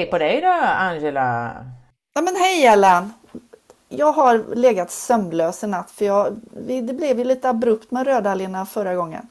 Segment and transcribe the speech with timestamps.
[0.00, 1.56] Hej på dig då Angela!
[2.14, 3.12] Ja men hej Ellen!
[3.88, 8.66] Jag har legat sömnlös i natt för jag, det blev ju lite abrupt med rödalgerna
[8.66, 9.28] förra gången.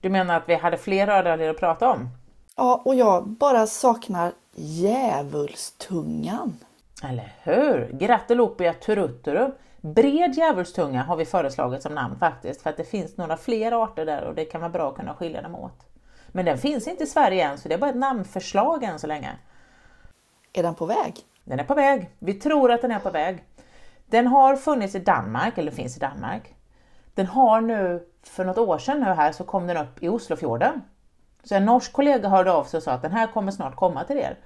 [0.00, 2.08] Du menar att vi hade fler rödalger att prata om?
[2.56, 6.58] Ja, och jag bara saknar djävulstungan.
[7.02, 7.90] Eller hur?
[7.92, 9.50] Grattelopia turuturu.
[9.80, 14.06] Bred djävulstunga har vi föreslagit som namn faktiskt, för att det finns några fler arter
[14.06, 15.86] där och det kan vara bra att kunna skilja dem åt.
[16.28, 19.06] Men den finns inte i Sverige än, så det är bara ett namnförslag än så
[19.06, 19.30] länge.
[20.56, 21.14] Är den på väg?
[21.44, 22.10] Den är på väg.
[22.18, 23.44] Vi tror att den är på väg.
[24.06, 26.54] Den har funnits i Danmark, eller finns i Danmark.
[27.14, 30.82] Den har nu, för något år sedan nu här, så kom den upp i Oslofjorden.
[31.44, 34.04] Så en norsk kollega hörde av sig och sa att den här kommer snart komma
[34.04, 34.38] till er.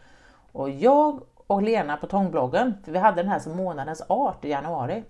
[0.53, 4.49] Och jag och Lena på Tångbloggen, för vi hade den här som månadens art i
[4.49, 5.05] januari.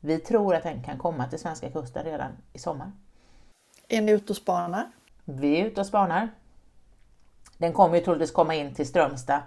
[0.00, 2.92] Vi tror att den kan komma till svenska kusten redan i sommar.
[3.88, 4.90] Är ni ute och spanar?
[5.24, 6.28] Vi är ute och spanar.
[7.58, 9.40] Den kommer ju troligtvis komma in till Strömstad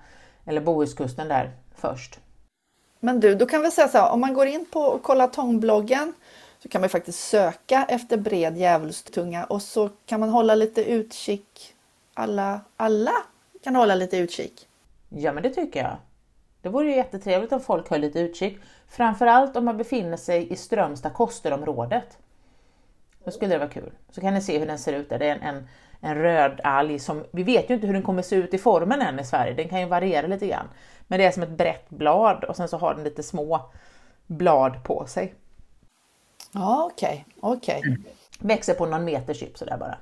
[0.45, 2.19] eller Bohuskusten där först.
[2.99, 6.13] Men du, då kan vi säga så här, om man går in på Kolla Tångbloggen
[6.59, 11.75] så kan man faktiskt söka efter bred djävulstunga och så kan man hålla lite utkik.
[12.13, 13.13] Alla, alla
[13.63, 14.67] kan hålla lite utkik.
[15.09, 15.97] Ja, men det tycker jag.
[16.61, 18.57] Det vore ju jättetrevligt om folk höll lite utkik.
[18.87, 22.17] Framförallt om man befinner sig i Strömstad Kosterområdet.
[23.23, 23.91] Då skulle det vara kul.
[24.11, 25.19] Så kan ni se hur den ser ut där.
[25.19, 25.67] Det är en, en,
[26.01, 29.01] en röd alg som, vi vet ju inte hur den kommer se ut i formen
[29.01, 29.53] än i Sverige.
[29.53, 30.67] Den kan ju variera lite grann.
[31.07, 33.71] Men det är som ett brett blad och sen så har den lite små
[34.27, 35.33] blad på sig.
[36.51, 37.79] Ja, okej, okay.
[37.79, 37.95] Okay.
[38.39, 39.97] Växer på någon meters djup sådär bara.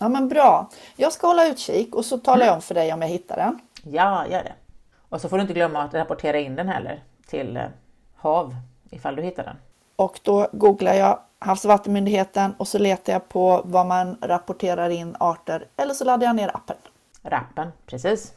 [0.00, 0.70] Ja, men bra.
[0.96, 3.58] Jag ska hålla utkik och så talar jag om för dig om jag hittar den.
[3.82, 4.52] Ja, gör det.
[5.08, 7.62] Och så får du inte glömma att rapportera in den heller till eh,
[8.16, 8.56] HaV
[8.90, 9.56] ifall du hittar den.
[9.98, 14.90] Och då googlar jag Havs och vattenmyndigheten och så letar jag på vad man rapporterar
[14.90, 16.76] in arter eller så laddar jag ner appen.
[17.22, 18.32] Rappen, precis.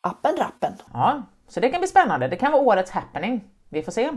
[0.00, 0.72] Appen Rappen.
[0.92, 2.28] Ja, så det kan bli spännande.
[2.28, 3.44] Det kan vara årets happening.
[3.68, 4.10] Vi får se.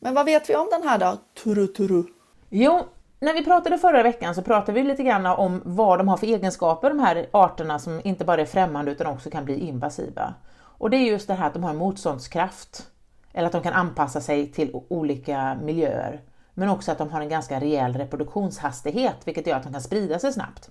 [0.00, 1.16] Men vad vet vi om den här då?
[1.44, 2.02] Turu turu.
[2.48, 2.82] Jo,
[3.20, 6.26] när vi pratade förra veckan så pratade vi lite grann om vad de har för
[6.26, 10.34] egenskaper, de här arterna som inte bara är främmande utan också kan bli invasiva.
[10.58, 12.86] Och det är just det här att de har en motståndskraft,
[13.36, 16.20] eller att de kan anpassa sig till olika miljöer,
[16.54, 20.18] men också att de har en ganska rejäl reproduktionshastighet, vilket gör att de kan sprida
[20.18, 20.70] sig snabbt.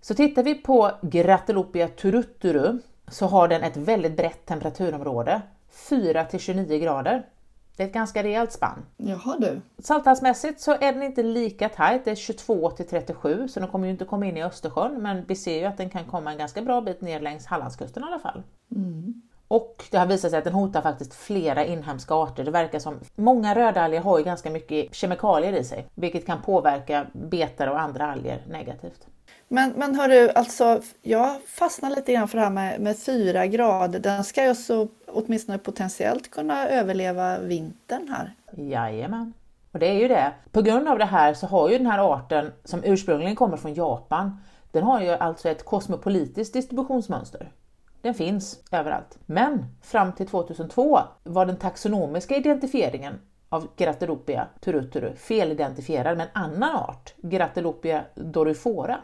[0.00, 5.42] Så tittar vi på Gratelopia turuturu så har den ett väldigt brett temperaturområde,
[5.88, 7.26] 4 till 29 grader.
[7.76, 8.86] Det är ett ganska rejält spann.
[8.96, 9.60] Jaha du.
[9.78, 13.86] Salthalsmässigt så är den inte lika tajt, det är 22 till 37 så den kommer
[13.86, 16.38] ju inte komma in i Östersjön men vi ser ju att den kan komma en
[16.38, 18.42] ganska bra bit ner längs Hallandskusten i alla fall.
[18.70, 19.22] Mm.
[19.54, 22.44] Och det har visat sig att den hotar faktiskt flera inhemska arter.
[22.44, 27.06] Det verkar som många rödalger har ju ganska mycket kemikalier i sig, vilket kan påverka
[27.12, 29.06] betare och andra alger negativt.
[29.48, 33.98] Men, men hörru, alltså jag fastnar lite grann för det här med, med 4 grader.
[33.98, 38.34] Den ska ju alltså åtminstone potentiellt kunna överleva vintern här.
[38.56, 39.32] Jajamän.
[39.72, 40.32] Och det är ju det.
[40.52, 43.74] På grund av det här så har ju den här arten som ursprungligen kommer från
[43.74, 44.40] Japan,
[44.70, 47.52] den har ju alltså ett kosmopolitiskt distributionsmönster.
[48.04, 49.18] Den finns överallt.
[49.26, 56.76] Men fram till 2002 var den taxonomiska identifieringen av Gratelopia turuturu felidentifierad med en annan
[56.76, 59.00] art, Gratelopia dorifora.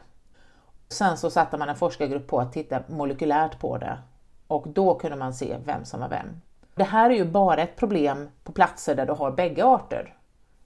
[0.89, 3.99] Sen så satte man en forskargrupp på att titta molekylärt på det
[4.47, 6.41] och då kunde man se vem som var vem.
[6.75, 10.17] Det här är ju bara ett problem på platser där du har bägge arter.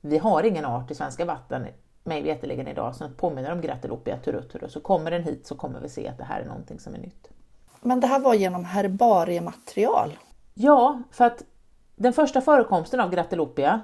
[0.01, 1.67] Vi har ingen art i svenska vatten,
[2.05, 4.69] mig veterligen idag, som påminner om Gratelopia turuturu.
[4.69, 6.99] Så kommer den hit så kommer vi se att det här är någonting som är
[6.99, 7.31] nytt.
[7.85, 10.19] Men det här var genom herbariematerial?
[10.55, 11.43] Ja, för att
[11.97, 13.81] den första förekomsten av Gratelopia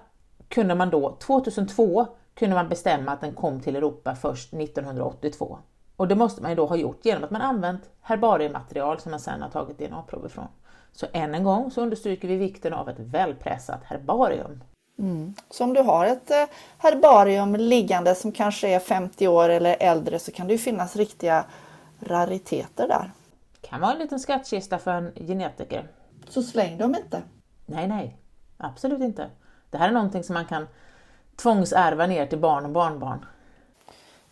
[0.49, 5.59] kunde man då, 2002, kunde man bestämma att den kom till Europa först 1982.
[5.97, 9.21] Och det måste man ju då ha gjort genom att man använt herbariematerial som man
[9.21, 10.49] sedan har tagit DNA-prover från.
[10.93, 14.61] Så än en gång så understryker vi vikten av ett välpressat herbarium.
[14.99, 15.35] Mm.
[15.51, 16.45] Så om du har ett eh,
[16.79, 21.45] herbarium liggande som kanske är 50 år eller äldre så kan det ju finnas riktiga
[22.01, 23.11] rariteter där.
[23.71, 25.89] Kan vara en liten skattkista för en genetiker.
[26.29, 27.23] Så släng dem inte.
[27.67, 28.17] Nej, nej,
[28.57, 29.31] absolut inte.
[29.71, 30.67] Det här är någonting som man kan
[31.37, 33.25] tvångsärva ner till barn och barnbarn.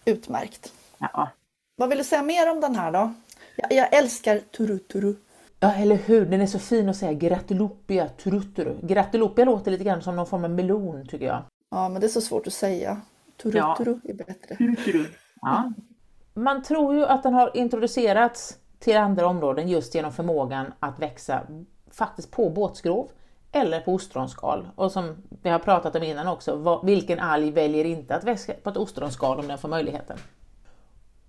[0.05, 0.73] Utmärkt.
[0.99, 1.29] Ja.
[1.77, 3.15] Vad vill du säga mer om den här då?
[3.57, 5.15] Jag, jag älskar turuturu.
[5.61, 6.27] Ja, eller hur?
[6.27, 7.13] Den är så fin att säga.
[7.13, 8.77] Gratelopia turuturu.
[8.83, 11.43] Gratelopia låter lite grann som någon form av melon tycker jag.
[11.71, 13.01] Ja, men det är så svårt att säga.
[13.43, 14.11] Turuturu ja.
[14.11, 14.57] är bättre.
[14.57, 15.07] Turuturu.
[15.41, 15.73] Ja.
[16.35, 21.43] Man tror ju att den har introducerats till andra områden just genom förmågan att växa
[21.91, 23.11] faktiskt på båtskrov
[23.53, 24.69] eller på ostronskal.
[24.75, 28.71] Och som vi har pratat om innan också, vilken alg väljer inte att växa på
[28.71, 30.19] ett ostronskal om den får möjligheten?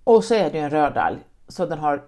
[0.03, 1.17] Och så är det ju en rödalg,
[1.47, 2.03] så den har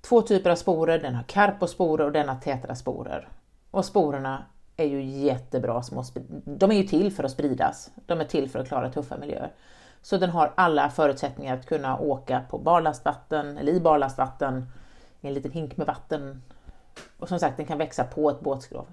[0.00, 3.28] två typer av sporer, den har karposporer och den har tetrasporer.
[3.70, 4.44] Och sporerna
[4.76, 6.04] är ju jättebra, små,
[6.44, 9.52] de är ju till för att spridas, de är till för att klara tuffa miljöer.
[10.08, 14.66] Så den har alla förutsättningar att kunna åka på barlastvatten eller i barlastvatten,
[15.20, 16.42] i en liten hink med vatten.
[17.18, 18.86] Och som sagt, den kan växa på ett båtskrov.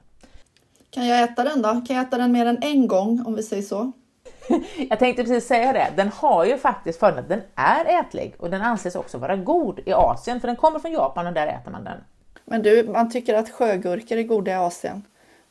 [0.89, 1.69] Kan jag äta den då?
[1.69, 3.91] Kan jag äta den mer än en gång om vi säger så?
[4.89, 5.94] jag tänkte precis säga det.
[5.95, 9.94] Den har ju faktiskt fördelen den är ätlig och den anses också vara god i
[9.94, 11.97] Asien för den kommer från Japan och där äter man den.
[12.45, 15.03] Men du, man tycker att sjögurkor är goda i Asien.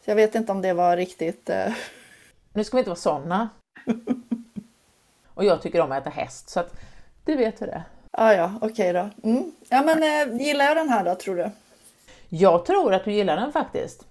[0.05, 1.51] Så jag vet inte om det var riktigt...
[1.51, 1.75] Uh...
[2.53, 3.49] Nu ska vi inte vara sådana.
[5.35, 6.75] och jag tycker om att äta häst så att
[7.25, 7.83] du vet hur det är.
[8.11, 9.29] Ah, ja, okej okay då.
[9.29, 9.53] Mm.
[9.69, 11.51] Ja, men eh, gillar jag den här då tror du?
[12.29, 14.07] Jag tror att du gillar den faktiskt.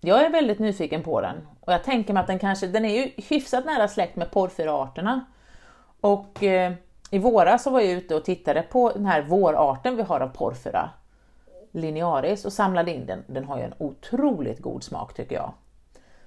[0.00, 2.94] Jag är väldigt nyfiken på den och jag tänker mig att den kanske, den är
[2.94, 5.24] ju hyfsat nära släkt med porrfyrarterna.
[6.00, 6.72] Och eh,
[7.10, 10.28] i våras så var jag ute och tittade på den här vårarten vi har av
[10.28, 10.90] porfyra,
[11.72, 13.24] linearis, och samlade in den.
[13.26, 15.52] Den har ju en otroligt god smak tycker jag.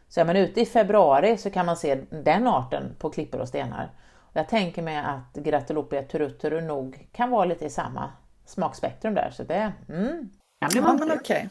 [0.10, 3.48] Så är man ute i februari så kan man se den arten på klippor och
[3.48, 3.92] stenar.
[4.34, 8.12] Jag tänker mig att Gratulopia turuturu nog kan vara lite i samma
[8.46, 9.32] smakspektrum där.
[9.32, 10.30] Så det, mm,
[10.72, 11.48] Ja, men okay.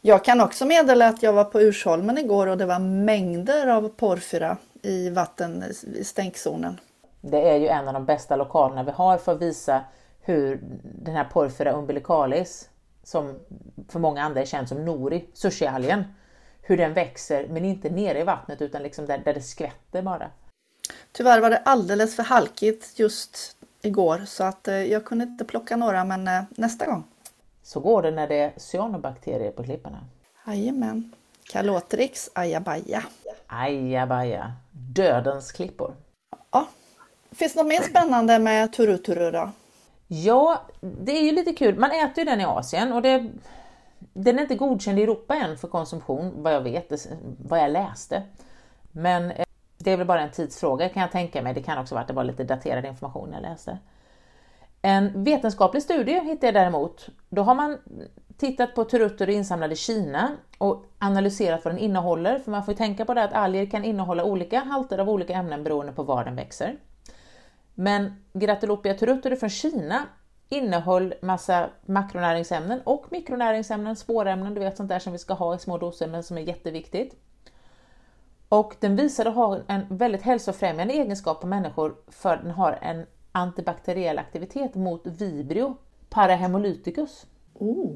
[0.00, 3.88] Jag kan också meddela att jag var på Ursholmen igår och det var mängder av
[3.88, 6.80] porfyra i vatten i stänkzonen.
[7.20, 9.84] Det är ju en av de bästa lokalerna vi har för att visa
[10.20, 12.68] hur den här porfyra umbilicalis,
[13.02, 13.38] som
[13.88, 16.04] för många andra är känd som nori, sushialgen,
[16.62, 20.30] hur den växer men inte nere i vattnet utan liksom där, där det skvätter bara.
[21.12, 25.76] Tyvärr var det alldeles för halkigt just igår så att eh, jag kunde inte plocka
[25.76, 27.04] några men eh, nästa gång.
[27.62, 29.98] Så går det när det är cyanobakterier på klipporna.
[30.46, 31.12] Jajamän.
[31.52, 33.02] Kalotrix ajabaja.
[33.46, 34.52] Ajabaja.
[34.72, 35.94] Dödens klippor.
[36.50, 36.66] Ja.
[37.32, 39.50] Finns det något mer spännande med turuturu då?
[40.06, 41.78] Ja, det är ju lite kul.
[41.78, 43.30] Man äter ju den i Asien och det,
[43.98, 47.06] den är inte godkänd i Europa än för konsumtion, vad jag vet,
[47.38, 48.22] vad jag läste.
[48.92, 49.44] Men eh,
[49.84, 51.54] det är väl bara en tidsfråga kan jag tänka mig.
[51.54, 53.78] Det kan också vara att det var lite daterad information jag läste.
[54.82, 57.08] En vetenskaplig studie hittade jag däremot.
[57.28, 57.78] Då har man
[58.36, 63.04] tittat på turutter insamlade i Kina och analyserat vad den innehåller, för man får tänka
[63.04, 66.36] på det att alger kan innehålla olika halter av olika ämnen beroende på var den
[66.36, 66.76] växer.
[67.74, 70.06] Men Gratulopia turutter från Kina
[70.48, 75.58] innehöll massa makronäringsämnen och mikronäringsämnen, spårämnen, du vet sånt där som vi ska ha i
[75.58, 77.16] små doser men som är jätteviktigt.
[78.52, 84.18] Och den visade ha en väldigt hälsofrämjande egenskap på människor för den har en antibakteriell
[84.18, 85.76] aktivitet mot Vibrio
[86.08, 87.26] parahemolyticus.
[87.54, 87.94] Oh.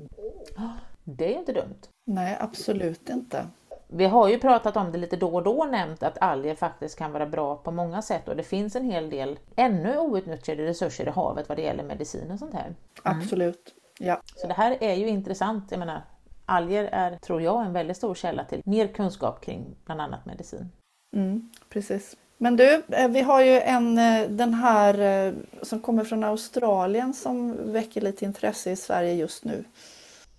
[1.04, 1.80] Det är ju inte dumt.
[2.06, 3.46] Nej, absolut inte.
[3.88, 7.12] Vi har ju pratat om det lite då och då nämnt att alger faktiskt kan
[7.12, 11.10] vara bra på många sätt och det finns en hel del ännu outnyttjade resurser i
[11.10, 12.64] havet vad det gäller medicin och sånt här.
[12.64, 12.76] Mm.
[13.02, 14.20] Absolut, ja.
[14.36, 15.70] Så det här är ju intressant.
[15.70, 16.02] Jag menar,
[16.46, 20.70] alger är, tror jag, en väldigt stor källa till mer kunskap kring bland annat medicin.
[21.17, 22.17] Mm, precis.
[22.38, 27.14] Men du, eh, vi har ju en, eh, den här eh, som kommer från Australien
[27.14, 29.64] som väcker lite intresse i Sverige just nu.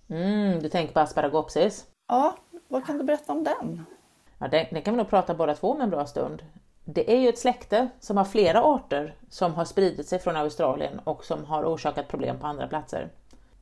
[0.08, 1.86] Mm, du tänker på asparagopsis?
[2.08, 2.36] Ja,
[2.68, 3.86] vad kan du berätta om den?
[4.38, 6.42] Ja, den, den kan vi nog prata båda två med en bra stund.
[6.84, 11.00] Det är ju ett släkte som har flera arter som har spridit sig från Australien
[11.04, 13.08] och som har orsakat problem på andra platser.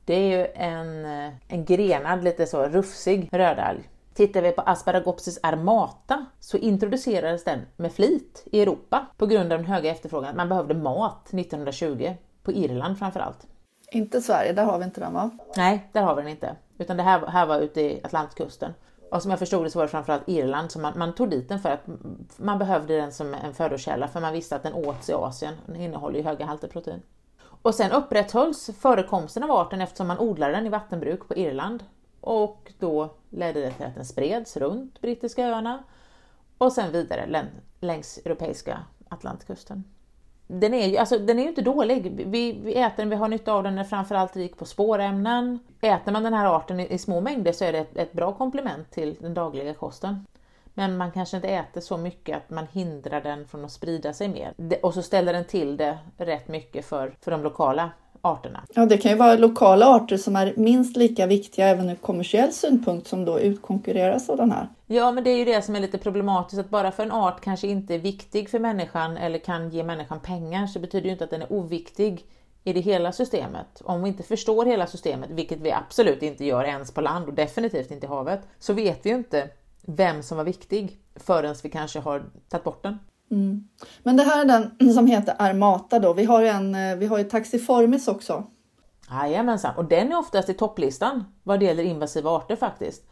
[0.05, 1.05] Det är ju en,
[1.47, 7.93] en grenad, lite så rufsig rödalg Tittar vi på Asparagopsis armata så introducerades den med
[7.93, 10.37] flit i Europa på grund av den höga efterfrågan.
[10.37, 13.47] Man behövde mat 1920, på Irland framförallt.
[13.91, 15.29] Inte Sverige, där har vi inte den va?
[15.57, 16.55] Nej, där har vi den inte.
[16.77, 18.73] Utan det här, här var ute i Atlantkusten.
[19.11, 21.49] Och som jag förstod det så var det framförallt Irland som man, man tog dit
[21.49, 21.87] den för att
[22.37, 25.53] man behövde den som en födokälla för man visste att den åts i Asien.
[25.65, 27.01] Den innehåller ju höga halter protein.
[27.65, 31.83] Och sen upprätthölls förekomsten av arten eftersom man odlade den i vattenbruk på Irland
[32.21, 35.83] och då ledde det till att den spreds runt brittiska öarna
[36.57, 37.47] och sen vidare
[37.79, 38.79] längs europeiska
[39.09, 39.83] Atlantkusten.
[40.47, 42.11] Den är ju alltså, den är inte dålig.
[42.27, 45.59] Vi, vi äter den, vi har nytta av den, den är framförallt rik på spårämnen.
[45.81, 48.33] Äter man den här arten i, i små mängder så är det ett, ett bra
[48.33, 50.25] komplement till den dagliga kosten.
[50.77, 54.29] Men man kanske inte äter så mycket att man hindrar den från att sprida sig
[54.29, 54.53] mer.
[54.81, 57.91] Och så ställer den till det rätt mycket för, för de lokala
[58.21, 58.63] arterna.
[58.73, 62.53] Ja, det kan ju vara lokala arter som är minst lika viktiga även ur kommersiell
[62.53, 64.69] synpunkt som då utkonkurreras av den här.
[64.85, 67.41] Ja, men det är ju det som är lite problematiskt att bara för en art
[67.41, 71.11] kanske inte är viktig för människan eller kan ge människan pengar så betyder det ju
[71.11, 72.25] inte att den är oviktig
[72.63, 73.81] i det hela systemet.
[73.83, 77.33] Om vi inte förstår hela systemet, vilket vi absolut inte gör ens på land och
[77.33, 79.49] definitivt inte i havet, så vet vi ju inte
[79.87, 82.99] vem som var viktig förrän vi kanske har tagit bort den.
[83.31, 83.67] Mm.
[84.03, 86.13] Men det här är den som heter Armata då.
[86.13, 88.43] Vi har ju, en, eh, vi har ju Taxiformis också.
[89.09, 93.03] Jajamensan, och den är oftast i topplistan vad det gäller invasiva arter faktiskt.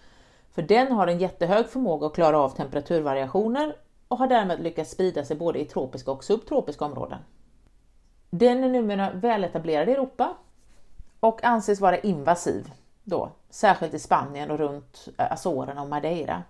[0.52, 3.76] För den har en jättehög förmåga att klara av temperaturvariationer
[4.08, 7.20] och har därmed lyckats sprida sig både i tropiska och subtropiska områden.
[8.30, 10.34] Den är numera väletablerad i Europa
[11.20, 12.72] och anses vara invasiv
[13.04, 16.44] då, särskilt i Spanien och runt eh, Azorerna och Madeira.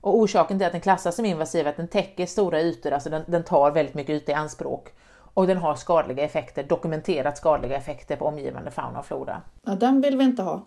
[0.00, 3.10] Och orsaken till att den klassas som invasiv är att den täcker stora ytor, alltså
[3.10, 4.92] den, den tar väldigt mycket yta i anspråk
[5.34, 9.42] och den har skadliga effekter, dokumenterat skadliga effekter på omgivande fauna och flora.
[9.62, 10.66] Ja, den vill vi inte ha.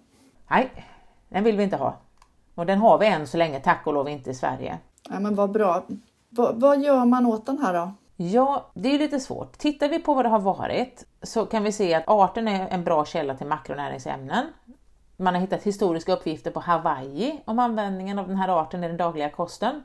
[0.49, 0.85] Nej,
[1.29, 1.97] den vill vi inte ha.
[2.55, 4.77] Och den har vi än så länge, tack och lov inte i Sverige.
[5.09, 5.85] Ja, men vad bra.
[6.29, 7.93] V vad gör man åt den här då?
[8.15, 9.57] Ja, det är lite svårt.
[9.57, 12.83] Tittar vi på vad det har varit så kan vi se att arten är en
[12.83, 14.45] bra källa till makronäringsämnen.
[15.21, 18.97] Man har hittat historiska uppgifter på Hawaii om användningen av den här arten i den
[18.97, 19.83] dagliga kosten.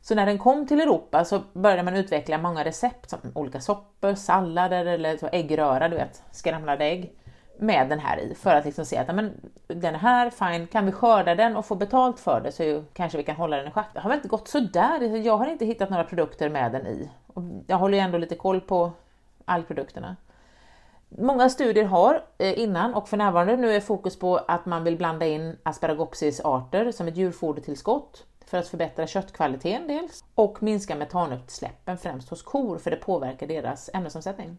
[0.00, 4.14] Så när den kom till Europa så började man utveckla många recept, som olika soppor,
[4.14, 7.12] sallader eller så äggröra, du vet, skramlade ägg
[7.58, 9.32] med den här i för att liksom se att men,
[9.66, 13.24] den här, fine, kan vi skörda den och få betalt för det så kanske vi
[13.24, 13.88] kan hålla den i schack.
[13.92, 15.16] Det har väl inte gått sådär.
[15.16, 17.10] Jag har inte hittat några produkter med den i.
[17.26, 18.92] Och jag håller ju ändå lite koll på
[19.44, 20.16] algprodukterna.
[21.08, 24.96] Många studier har eh, innan och för närvarande nu är fokus på att man vill
[24.96, 32.28] blanda in asparagopsis-arter som ett djurfodertillskott för att förbättra köttkvaliteten dels och minska metanutsläppen främst
[32.28, 34.58] hos kor för det påverkar deras ämnesomsättning.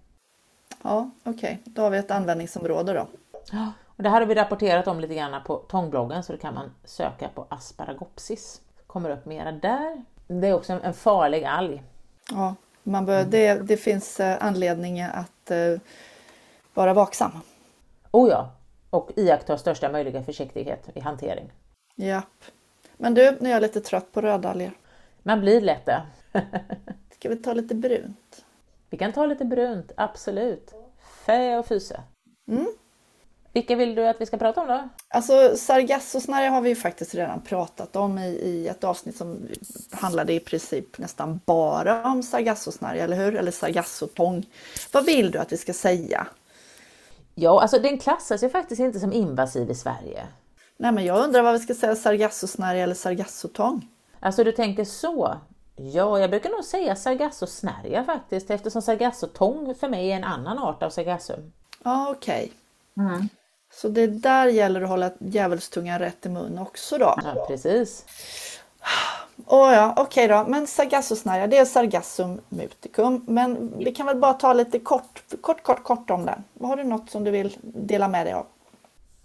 [0.83, 1.73] Ja, okej, okay.
[1.73, 3.07] då har vi ett användningsområde då.
[3.51, 6.53] Ja, och det här har vi rapporterat om lite grann på tångbloggen så då kan
[6.53, 8.61] man söka på asparagopsis.
[8.87, 10.03] Kommer upp mera där.
[10.27, 11.83] Det är också en farlig alg.
[12.31, 15.79] Ja, man bör, det, det finns eh, anledning att uh,
[16.77, 17.31] vara vaksam.
[18.11, 18.51] Oh ja,
[18.89, 21.51] och iaktta största möjliga försiktighet i hantering.
[21.95, 22.43] Japp.
[22.97, 24.71] Men du, nu är jag lite trött på rödalger.
[25.23, 26.01] Man blir lätt det.
[27.15, 28.45] Ska vi ta lite brunt?
[28.89, 30.73] Vi kan ta lite brunt, absolut.
[31.25, 32.01] Fä och fyse.
[32.47, 32.67] Mm.
[33.53, 34.89] Vilka vill du att vi ska prata om då?
[35.07, 39.47] Alltså sargassosnärja har vi ju faktiskt redan pratat om i, i ett avsnitt som
[39.91, 43.35] handlade i princip nästan bara om sargassosnärja, eller hur?
[43.35, 44.45] Eller sargassotång.
[44.91, 46.27] Vad vill du att vi ska säga?
[47.39, 50.27] Ja, alltså den klassas ju faktiskt inte som invasiv i Sverige.
[50.77, 53.87] Nej, men jag undrar vad vi ska säga, sargassosnärja eller sargassotång?
[54.19, 55.37] Alltså du tänker så?
[55.75, 60.83] Ja, jag brukar nog säga sargassosnärja faktiskt eftersom sargassotång för mig är en annan art
[60.83, 61.51] av sargassum.
[61.83, 62.53] Ja, okej.
[62.95, 63.05] Okay.
[63.05, 63.29] Mm.
[63.73, 67.15] Så det där gäller att hålla djävulstungan rätt i mun också då?
[67.23, 68.05] Ja, precis.
[69.45, 70.49] Oh ja, okej okay då.
[70.49, 73.25] Men sargassosnärja, det är Sargassum muticum.
[73.27, 76.43] Men vi kan väl bara ta lite kort, kort, kort, kort om den.
[76.67, 78.45] Har du något som du vill dela med dig av?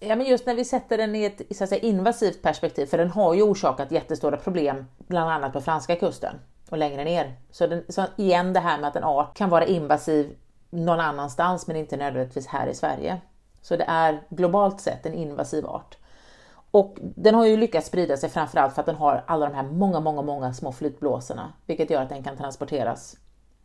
[0.01, 2.99] Ja, men just när vi sätter den i ett så att säga, invasivt perspektiv, för
[2.99, 6.35] den har ju orsakat jättestora problem, bland annat på franska kusten
[6.71, 7.35] och längre ner.
[7.51, 10.37] Så, den, så igen det här med att en art kan vara invasiv
[10.71, 13.21] någon annanstans, men inte nödvändigtvis här i Sverige.
[13.63, 15.97] Så det är globalt sett en invasiv art.
[16.73, 19.63] Och den har ju lyckats sprida sig framförallt för att den har alla de här
[19.63, 23.17] många, många, många små flytblåsorna, vilket gör att den kan transporteras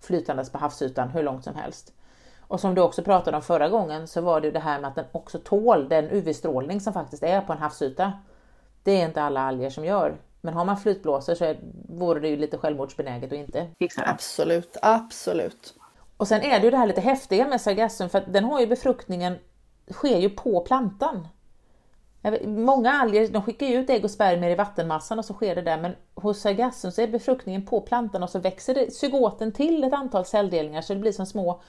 [0.02, 1.94] flytandes på havsytan hur långt som helst.
[2.40, 4.96] Och som du också pratade om förra gången så var det det här med att
[4.96, 8.14] den också tål den UV-strålning som faktiskt är på en havsyta.
[8.84, 10.18] Det är inte alla alger som gör.
[10.42, 11.60] Men har man flytblåsor så är,
[11.90, 14.10] vore det ju lite självmordsbenäget att inte fixa det.
[14.10, 15.74] Absolut, absolut.
[16.18, 18.60] Och sen är det ju det här lite häftiga med sargassum för att den har
[18.60, 19.36] ju befruktningen
[19.92, 21.28] sker ju på plantan.
[22.46, 25.62] Många alger de skickar ju ut ägg och spermier i vattenmassan och så sker det
[25.62, 29.84] där men hos sargassum så är befruktningen på plantan och så växer det, zygoten till
[29.84, 31.62] ett antal celldelningar så det blir som små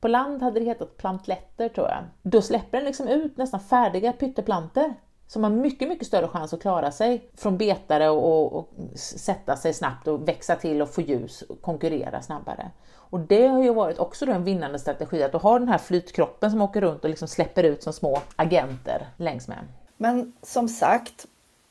[0.00, 2.04] på land hade det hetat plantletter tror jag.
[2.22, 4.94] Då släpper den liksom ut nästan färdiga pytteplanter
[5.26, 9.56] som har mycket, mycket större chans att klara sig från betare och, och, och, sätta
[9.56, 12.70] sig snabbt och växa till och få ljus och konkurrera snabbare.
[12.94, 15.78] Och det har ju varit också då en vinnande strategi att du har den här
[15.78, 19.58] flytkroppen som åker runt och liksom släpper ut som små agenter längs med.
[20.02, 21.26] Men som sagt,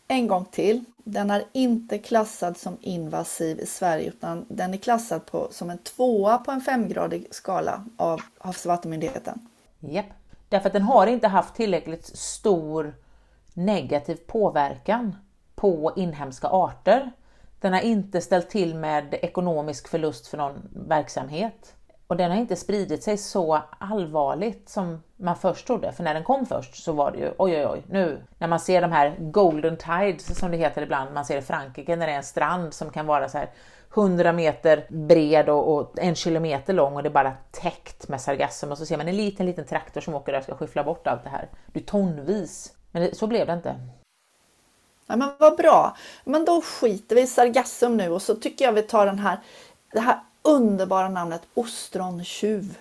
[0.08, 0.84] en gång till.
[0.98, 5.78] Den är inte klassad som invasiv i Sverige utan den är klassad på, som en
[5.78, 9.48] tvåa på en femgradig skala av Havs och vattenmyndigheten.
[9.80, 10.06] Japp,
[10.50, 12.96] därför att den har inte haft tillräckligt stor
[13.54, 15.16] negativ påverkan
[15.56, 17.12] på inhemska arter.
[17.60, 21.76] Den har inte ställt till med ekonomisk förlust för någon verksamhet.
[22.10, 25.92] Och den har inte spridit sig så allvarligt som man först trodde.
[25.92, 28.60] För när den kom först så var det ju oj oj oj nu när man
[28.60, 31.14] ser de här golden tides som det heter ibland.
[31.14, 33.50] Man ser i Frankrike när det är en strand som kan vara så här
[33.94, 38.72] 100 meter bred och, och en kilometer lång och det är bara täckt med sargassum
[38.72, 41.08] och så ser man en liten liten traktor som åker där och ska skyffla bort
[41.08, 41.50] allt det här.
[41.68, 42.74] Det är tonvis.
[42.92, 43.76] Men det, så blev det inte.
[45.08, 45.98] Ja, men vad bra.
[46.24, 49.40] Men då skiter vi i sargassum nu och så tycker jag vi tar den här,
[49.92, 52.78] det här underbara namnet ostrontjuv.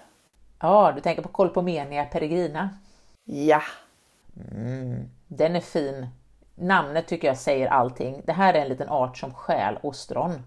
[0.60, 2.70] Ja, du tänker på Colpomenia peregrina?
[3.24, 3.62] Ja.
[5.26, 6.06] Den är fin.
[6.54, 8.22] Namnet tycker jag säger allting.
[8.24, 10.42] Det här är en liten art som stjäl ostron.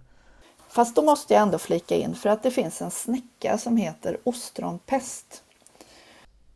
[0.68, 4.18] Fast då måste jag ändå flika in för att det finns en snäcka som heter
[4.24, 5.44] ostronpest.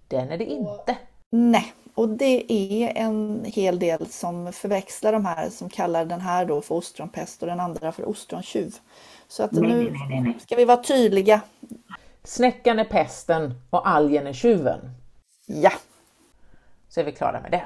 [0.08, 0.98] Den är det inte.
[1.32, 6.46] Nej, och det är en hel del som förväxlar de här som kallar den här
[6.46, 8.76] då för ostronpest och den andra för ostrontjuv.
[9.28, 9.94] Så att nu
[10.40, 11.42] ska vi vara tydliga.
[12.24, 14.80] Snäckan är pesten och algen är tjuven.
[15.48, 15.72] Ja,
[16.90, 17.66] Så är vi klara med det.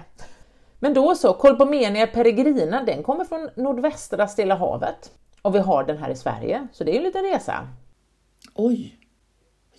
[0.80, 5.12] Men då så, Colpomenia peregrina, den kommer från nordvästra Stilla havet.
[5.42, 7.68] Och vi har den här i Sverige, så det är ju en liten resa.
[8.56, 8.96] oj.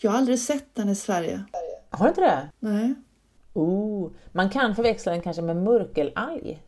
[0.02, 1.44] Jag har aldrig sett den i Sverige.
[1.90, 2.48] Har du inte det?
[2.58, 2.94] Nej,
[3.52, 6.62] Oh, man kan förväxla den kanske med mörkelalg.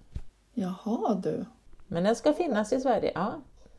[0.55, 1.45] jaha du.
[1.87, 3.33] Men den ska finnas i Sverige, ja.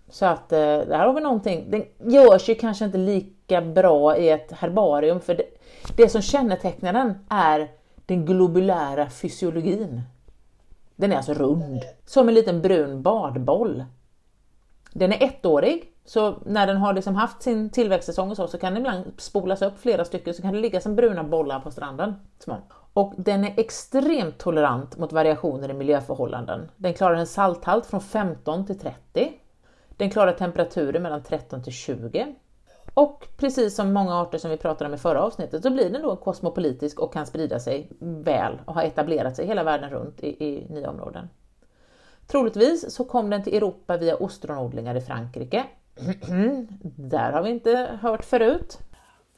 [0.10, 1.72] Så att eh, där har vi någonting.
[1.72, 5.46] Den görs ju kanske inte lika bra i ett herbarium för det,
[5.98, 7.72] det som kännetecknar den är
[8.06, 10.02] den globulära fysiologin.
[10.96, 13.84] Den är alltså rund, som en liten brun badboll.
[14.94, 18.74] Den är ettårig, så när den har liksom haft sin tillväxtsäsong och så, så kan
[18.74, 22.16] den ibland spolas upp flera stycken så kan det ligga som bruna bollar på stranden.
[22.40, 22.58] Små.
[22.94, 26.72] Och den är extremt tolerant mot variationer i miljöförhållanden.
[26.78, 29.34] Den klarar en salthalt från 15 till 30.
[29.98, 32.36] Den klarar temperaturer mellan 13 till 20.
[32.94, 36.02] Och precis som många arter som vi pratade om i förra avsnittet så blir den
[36.02, 40.46] då kosmopolitisk och kan sprida sig väl och har etablerat sig hela världen runt i,
[40.46, 41.30] i nya områden.
[42.28, 45.64] Troligtvis så kom den till Europa via ostronodlingar i Frankrike.
[46.82, 48.80] Där har vi inte hört förut.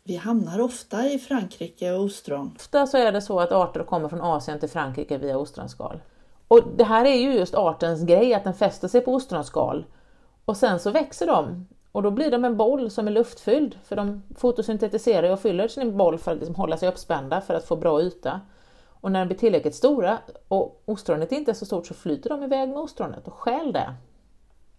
[0.04, 2.52] Vi hamnar ofta i Frankrike och ostron.
[2.56, 6.02] Ofta så är det så att arter kommer från Asien till Frankrike via ostronskal.
[6.48, 9.86] Och det här är ju just artens grej, att den fäster sig på ostronskal.
[10.46, 13.96] Och sen så växer de och då blir de en boll som är luftfylld för
[13.96, 17.76] de fotosyntetiserar och fyller sin boll för att liksom hålla sig uppspända för att få
[17.76, 18.42] bra yta.
[18.88, 22.44] Och när de blir tillräckligt stora och ostronet inte är så stort så flyter de
[22.44, 23.94] iväg med ostronet och stjäl det.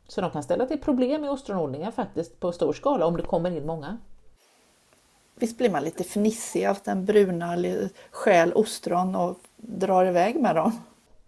[0.08, 3.50] Så de kan ställa till problem i ostronodlingar faktiskt på stor skala om det kommer
[3.50, 3.98] in många.
[5.34, 7.56] Visst blir man lite fnissig av att den bruna
[8.10, 10.72] stjäl ostron och drar iväg med dem?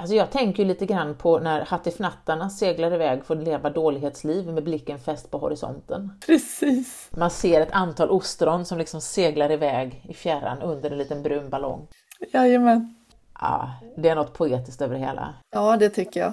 [0.00, 4.48] Alltså jag tänker ju lite grann på när hattifnattarna seglar iväg för att leva dålighetsliv
[4.48, 6.18] med blicken fäst på horisonten.
[6.26, 7.08] Precis.
[7.10, 11.50] Man ser ett antal ostron som liksom seglar iväg i fjärran under en liten brun
[11.50, 11.88] ballong.
[12.32, 12.94] Jajamän.
[13.40, 15.34] Ja, det är något poetiskt över det hela.
[15.50, 16.32] Ja, det tycker jag.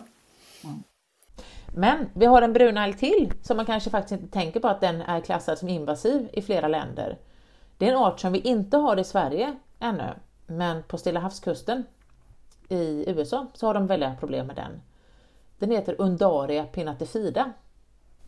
[1.75, 5.01] Men vi har en brunalg till som man kanske faktiskt inte tänker på att den
[5.01, 7.17] är klassad som invasiv i flera länder.
[7.77, 10.13] Det är en art som vi inte har i Sverige ännu,
[10.47, 11.83] men på Stilla havskusten
[12.69, 14.81] i USA så har de väldiga problem med den.
[15.59, 17.51] Den heter Undaria pinnatifida.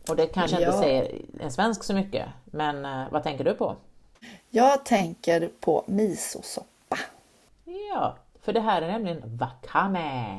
[0.08, 0.66] Och det kanske Ja.
[0.66, 3.76] inte säger en svensk så mycket, men eh, vad tänker du på?
[4.50, 6.98] Jag tänker på misosoppa.
[7.64, 10.38] Ja, för det här är nämligen wakame.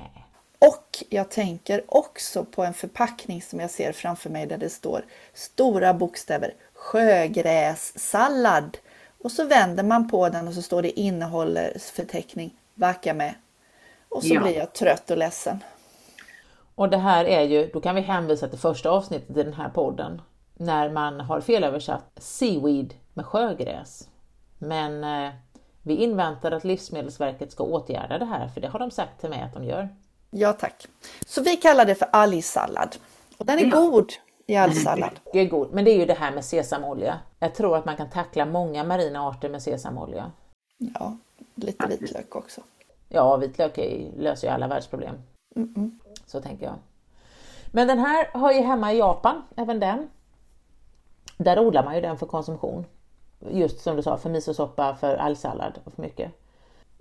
[0.59, 5.05] Och jag tänker också på en förpackning som jag ser framför mig där det står
[5.33, 8.77] stora bokstäver sjögrässallad.
[9.23, 13.35] Och så vänder man på den och så står det innehåller förteckning wakame.
[14.09, 14.41] Och så Ja.
[14.41, 15.59] blir jag trött och ledsen.
[16.75, 19.69] Och det här är ju, då kan vi hänvisa till första avsnittet i den här
[19.69, 20.21] podden,
[20.53, 24.07] när man har felöversatt seaweed med sjögräs.
[24.57, 25.31] Men eh,
[25.83, 29.41] vi inväntar att Livsmedelsverket ska åtgärda det här, för det har de sagt till mig
[29.41, 29.89] att de gör.
[30.31, 30.87] Ja tack.
[31.27, 32.95] Så vi kallar det för algsallad.
[33.37, 34.13] Och den är god
[34.47, 35.11] i algsallad.
[35.33, 37.19] Det är god, men det är ju det här med sesamolja.
[37.39, 40.31] Jag tror att man kan tackla många marina arter med sesamolja.
[40.77, 41.17] Ja,
[41.55, 42.61] lite vitlök också.
[43.09, 45.15] Ja, vitlök är, löser ju alla världsproblem.
[46.25, 46.75] Så tänker jag.
[47.71, 50.09] Men den här har ju hemma i Japan, även den.
[51.37, 52.85] Där odlar man ju den för konsumtion.
[53.51, 56.31] Just som du sa, för misosoppa, för algsallad och för mycket.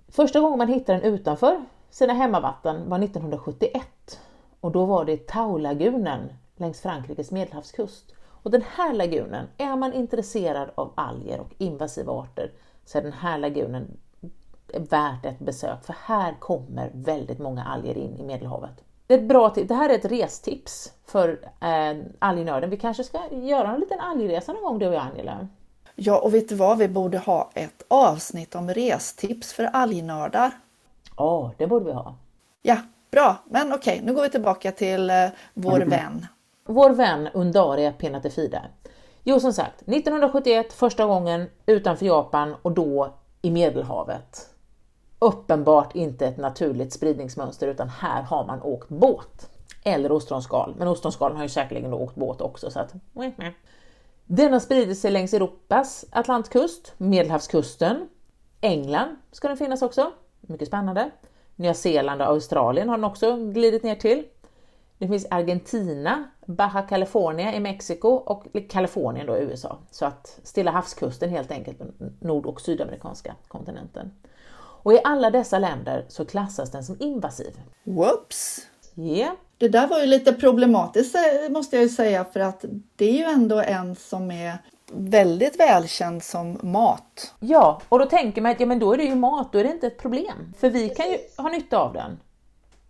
[0.07, 4.19] Första gången man hittade den utanför sina hemmavatten var 1971.
[4.59, 8.13] Och då var det Taulagunen längs Frankrikes medelhavskust.
[8.43, 12.51] Och den här lagunen, är man intresserad av alger och invasiva arter
[12.85, 13.97] så är den här lagunen
[14.73, 18.83] värt ett besök för här kommer väldigt många alger in i Medelhavet.
[19.07, 22.69] Det, är ett bra det här är ett restips för eh, algnörden.
[22.69, 25.47] Vi kanske ska göra en liten algresa någon gång du och jag Angela.
[25.95, 26.77] Ja, och vet du vad?
[26.77, 30.51] Vi borde ha ett avsnitt om restips för algnördar.
[31.17, 32.15] Ja, det borde vi ha.
[32.61, 32.77] Ja,
[33.11, 33.37] bra.
[33.45, 35.15] Men okej, nu går vi tillbaka till eh,
[35.53, 36.25] vår vän.
[36.65, 38.61] Vår vän Undaria pinnatifida.
[39.23, 44.49] Jo, som sagt, 1971 första gången utanför Japan och då i Medelhavet.
[45.19, 49.49] Uppenbart inte ett naturligt spridningsmönster utan här har man åkt båt.
[49.83, 52.71] Eller ostronskal, men ostronskalen har ju säkerligen åkt båt också.
[52.71, 52.93] Så att...
[54.25, 58.09] Den har spridit sig längs Europas Atlantkust, Medelhavskusten,
[58.61, 61.11] England ska den finnas också, mycket spännande.
[61.55, 64.23] Nya Zeeland och Australien har den också glidit ner till.
[64.97, 69.77] Det finns Argentina, Baja California i Mexiko och Kalifornien då i USA.
[69.91, 71.77] Så att Stilla havskusten helt enkelt,
[72.19, 74.11] nord och sydamerikanska kontinenten.
[74.89, 77.59] Och i alla dessa länder så klassas den som invasiv.
[77.83, 78.67] Whoops!
[78.95, 79.33] Yeah.
[79.57, 83.13] Det där var ju lite problematiskt eh, måste jag ju säga för att det är
[83.13, 84.57] ju ändå en som är
[84.91, 87.33] väldigt välkänd som mat.
[87.39, 89.63] Ja, och då tänker man att ja, men då är det ju mat, då är
[89.63, 90.53] det inte ett problem.
[90.57, 92.19] För vi kan ju ha nytta av den.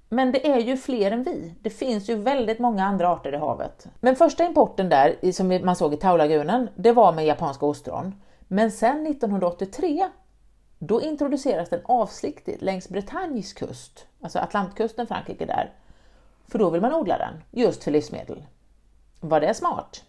[0.10, 1.54] Men det är ju fler än vi.
[1.62, 3.88] Det finns ju väldigt många andra arter i havet.
[4.00, 8.16] Men första importen där, som man såg i Taulagunen, det var med japanska ostron.
[8.48, 10.10] Men sen 1983,
[10.80, 15.74] då introduceras den avsiktligt längs Bretagnes kust, alltså Atlantkusten Frankrike där.
[16.48, 18.46] För då vill man odla den, just för livsmedel.
[19.20, 20.04] Var det smart?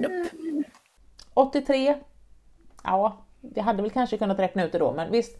[0.00, 0.28] Nope.
[1.34, 1.98] 83?
[2.84, 5.36] Ja, vi hade väl kanske kunnat räkna ut det då, men visst.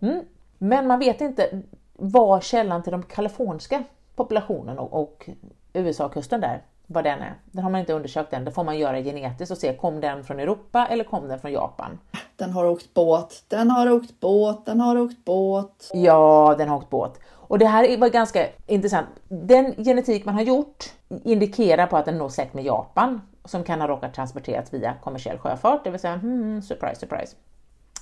[0.00, 0.24] Mm.
[0.58, 1.62] Men man vet inte
[1.92, 5.30] vad källan till den kaliforniska populationen och, och
[5.72, 6.62] USA-kusten där,
[6.92, 7.34] vad den är.
[7.44, 8.44] Den har man inte undersökt än.
[8.44, 11.52] Det får man göra genetiskt och se, kom den från Europa eller kom den från
[11.52, 11.98] Japan?
[12.36, 15.90] Den har åkt båt, den har åkt båt, den har åkt båt.
[15.92, 17.20] Ja, den har åkt båt.
[17.32, 19.08] Och det här var ganska intressant.
[19.28, 20.84] Den genetik man har gjort
[21.24, 25.38] indikerar på att den når släkt med Japan som kan ha råkat transporteras via kommersiell
[25.38, 27.36] sjöfart, det vill säga hmm, surprise, surprise.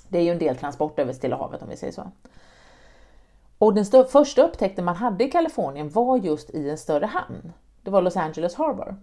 [0.09, 2.11] Det är ju en del transport över Stilla havet om vi säger så.
[3.59, 7.53] Och den första upptäckten man hade i Kalifornien var just i en större hamn.
[7.89, 8.97] Det var Los Angeles Harbor.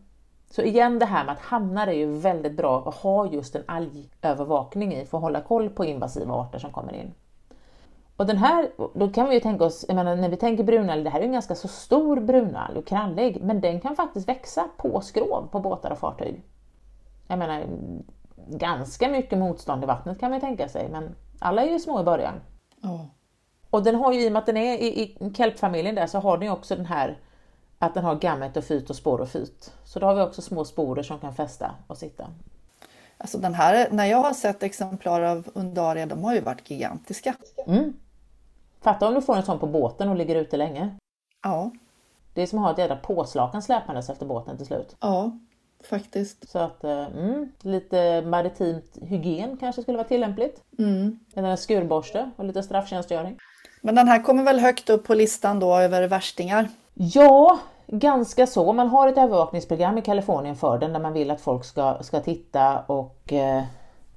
[0.51, 3.63] Så igen det här med att hamnar är ju väldigt bra att ha just en
[3.65, 7.13] algövervakning i för att hålla koll på invasiva arter som kommer in.
[8.15, 11.03] Och den här, då kan vi ju tänka oss, jag menar, när vi tänker brunalg,
[11.03, 14.29] det här är ju en ganska så stor brunalg och krallig, men den kan faktiskt
[14.29, 16.43] växa på skrov på båtar och fartyg.
[17.27, 17.63] Jag menar,
[18.47, 22.03] ganska mycket motstånd i vattnet kan man tänka sig, men alla är ju små i
[22.03, 22.33] början.
[22.83, 23.05] Oh.
[23.69, 26.19] Och den har ju, i och med att den är i, i kelpfamiljen där, så
[26.19, 27.19] har den ju också den här
[27.79, 29.73] att den har gametofyt och sporofyt.
[29.83, 32.27] Så då har vi också små sporer som kan fästa och sitta.
[33.17, 37.35] Alltså den här, när jag har sett exemplar av undaria, de har ju varit gigantiska.
[37.67, 37.93] Mm.
[38.81, 40.95] Fatta om du får en sån på båten och ligger ute länge.
[41.43, 41.71] Ja.
[42.33, 44.95] Det är som att ha ett jädra påslakan släpandes efter båten till slut.
[44.99, 45.39] Ja,
[45.89, 46.49] faktiskt.
[46.49, 50.61] Så att eh, mm, lite maritimt hygien kanske skulle vara tillämpligt.
[50.77, 51.19] Mm.
[51.35, 53.37] Eller en skurborste och lite strafftjänstgöring.
[53.81, 56.69] Men den här kommer väl högt upp på listan då över värstingar?
[56.97, 58.73] Ja, ganska så.
[58.73, 62.19] Man har ett övervakningsprogram i Kalifornien för den där man vill att folk ska, ska
[62.19, 63.63] titta och eh,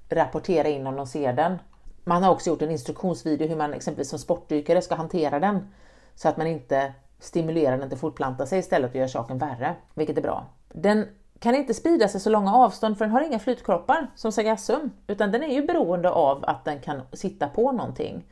[0.09, 1.59] rapportera in om de ser den.
[2.05, 5.69] Man har också gjort en instruktionsvideo hur man exempelvis som sportdykare ska hantera den
[6.15, 10.19] så att man inte stimulerar den till fortplanta sig istället och gör saken värre, vilket
[10.19, 10.47] är bra.
[10.69, 11.07] Den
[11.39, 15.33] kan inte sprida sig så långa avstånd för den har inga flytkroppar som Sargassum, utan
[15.33, 18.25] den är ju beroende av att den kan sitta på någonting.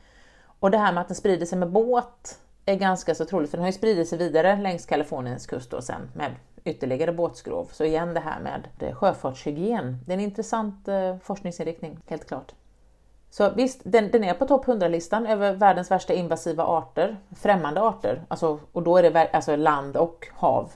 [0.59, 3.57] Och det här med att den sprider sig med båt är ganska så troligt, för
[3.57, 7.69] den har ju spridit sig vidare längs Kaliforniens kust och sen med ytterligare båtskrov.
[7.71, 12.53] Så igen det här med sjöfartshygien, det är en intressant eh, forskningsinriktning, helt klart.
[13.29, 18.23] Så visst, den, den är på topp 100-listan över världens värsta invasiva arter, främmande arter,
[18.27, 20.71] alltså, och då är det alltså land och hav.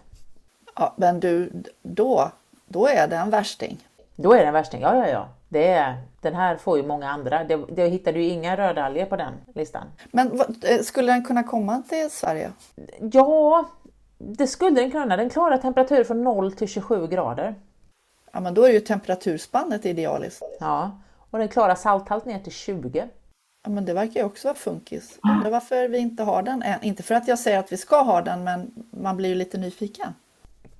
[0.75, 2.31] Ja, men du, då,
[2.67, 3.87] då är det en värsting.
[4.15, 5.27] Då är det en värsting, ja ja ja.
[5.51, 7.43] Det är, den här får ju många andra.
[7.43, 9.87] Det, det hittade ju inga rödalger på den listan.
[10.11, 12.51] Men vad, eh, skulle den kunna komma till Sverige?
[13.11, 13.65] Ja,
[14.17, 15.17] det skulle den kunna.
[15.17, 17.55] Den klarar temperatur från 0 till 27 grader.
[18.31, 20.43] Ja, men då är ju temperaturspannet idealiskt.
[20.59, 23.03] Ja, och den klarar salthalt ner till 20.
[23.63, 25.19] Ja, men det verkar ju också vara funkis.
[25.23, 26.83] Undrar varför vi inte har den än.
[26.83, 29.57] Inte för att jag säger att vi ska ha den, men man blir ju lite
[29.57, 30.13] nyfiken.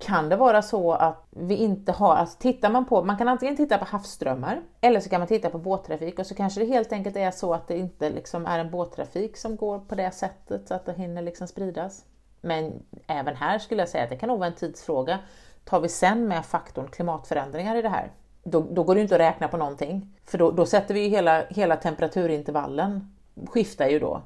[0.01, 3.57] Kan det vara så att vi inte har, alltså tittar man på, man kan antingen
[3.57, 6.93] titta på havsströmmar eller så kan man titta på båttrafik och så kanske det helt
[6.93, 10.67] enkelt är så att det inte liksom är en båttrafik som går på det sättet
[10.67, 12.05] så att det hinner liksom spridas.
[12.41, 15.19] Men även här skulle jag säga att det kan nog vara en tidsfråga.
[15.63, 18.11] Tar vi sen med faktorn klimatförändringar i det här,
[18.43, 20.17] då, då går det inte att räkna på någonting.
[20.25, 23.15] För då, då sätter vi ju hela, hela temperaturintervallen,
[23.47, 24.21] skiftar ju då.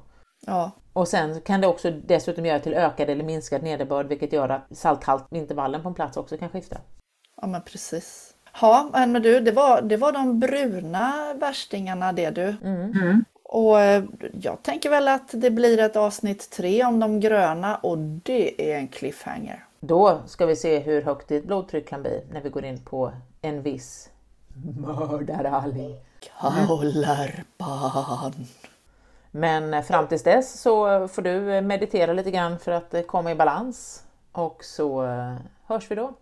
[0.46, 0.70] Ja.
[0.92, 4.76] Och sen kan det också dessutom göra till ökad eller minskad nederbörd vilket gör att
[4.76, 6.76] salthaltintervallen på en plats också kan skifta.
[7.40, 8.34] Ja men precis.
[8.60, 12.56] Ja men du, det var, det var de bruna värstingarna det du.
[12.62, 12.92] Mm.
[12.92, 13.24] Mm.
[13.42, 14.04] Och eh,
[14.40, 18.78] jag tänker väl att det blir ett avsnitt tre om de gröna och det är
[18.78, 19.64] en cliffhanger.
[19.80, 23.12] Då ska vi se hur högt ditt blodtryck kan bli när vi går in på
[23.42, 24.10] en viss
[24.78, 25.96] mördaralg.
[26.40, 28.32] Kaularpan.
[29.36, 34.02] Men fram tills dess så får du meditera lite grann för att komma i balans
[34.32, 35.02] och så
[35.66, 36.12] hörs vi då.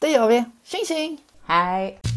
[0.00, 0.44] Det gör vi.
[0.64, 1.18] Tjing tjing!
[1.46, 2.13] Hej!